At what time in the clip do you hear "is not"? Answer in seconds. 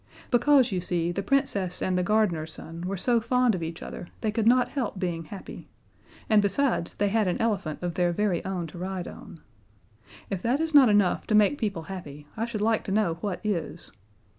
10.59-10.89